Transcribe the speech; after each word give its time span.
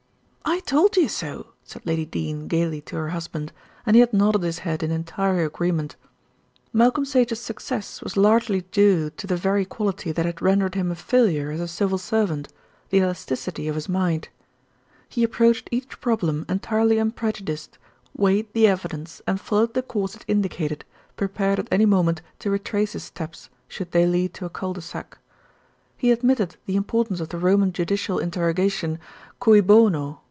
"I 0.43 0.59
told 0.61 0.97
you 0.97 1.07
so," 1.07 1.53
said 1.63 1.85
Lady 1.85 2.05
Dene 2.05 2.47
gaily 2.49 2.81
to 2.81 2.95
her 2.97 3.09
husband, 3.09 3.53
and 3.85 3.95
he 3.95 4.01
had 4.01 4.11
nodded 4.11 4.41
his 4.43 4.59
head 4.59 4.83
in 4.83 4.91
entire 4.91 5.45
agreement. 5.45 5.95
Malcolm 6.73 7.05
Sage's 7.05 7.39
success 7.39 8.01
was 8.01 8.17
largely 8.17 8.61
due 8.63 9.09
to 9.11 9.25
the 9.27 9.37
very 9.37 9.63
quality 9.63 10.11
that 10.11 10.25
had 10.25 10.41
rendered 10.41 10.75
him 10.75 10.91
a 10.91 10.95
failure 10.95 11.51
as 11.51 11.61
a 11.61 11.69
civil 11.69 11.97
servant, 11.97 12.49
the 12.89 12.97
elasticity 12.99 13.69
of 13.69 13.75
his 13.75 13.87
mind. 13.87 14.27
He 15.07 15.23
approached 15.23 15.69
each 15.71 16.01
problem 16.01 16.45
entirely 16.49 16.97
unprejudiced, 16.97 17.77
weighed 18.15 18.51
the 18.53 18.67
evidence, 18.67 19.21
and 19.25 19.39
followed 19.41 19.73
the 19.73 19.81
course 19.81 20.15
it 20.17 20.25
indicated, 20.27 20.83
prepared 21.15 21.59
at 21.59 21.69
any 21.71 21.85
moment 21.85 22.21
to 22.39 22.51
retrace 22.51 22.91
his 22.93 23.05
steps, 23.05 23.49
should 23.69 23.91
they 23.93 24.05
lead 24.05 24.33
to 24.33 24.45
a 24.45 24.49
cul 24.49 24.73
de 24.73 24.81
sac. 24.81 25.17
He 25.97 26.11
admitted 26.11 26.57
the 26.65 26.75
importance 26.75 27.19
of 27.21 27.29
the 27.29 27.37
Roman 27.39 27.71
judicial 27.71 28.19
interrogation, 28.19 28.99
"cui 29.39 29.61
bono?" 29.61 30.17